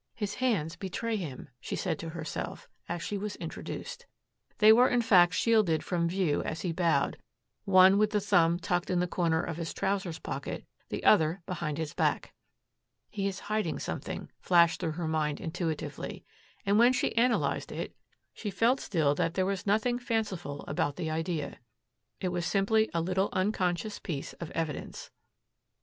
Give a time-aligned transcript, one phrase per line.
[0.15, 4.07] "His hands betray him," she said to herself, as she was introduced.
[4.57, 7.17] They were in fact shielded from view as he bowed,
[7.65, 11.77] one with the thumb tucked in the corner of his trousers pocket, the other behind
[11.77, 12.33] his back.
[13.11, 16.25] "He is hiding something," flashed through her mind intuitively.
[16.65, 17.95] And, when she analyzed it,
[18.33, 21.59] she felt still that there was nothing fanciful about the idea.
[22.19, 25.11] It was simply a little unconscious piece of evidence.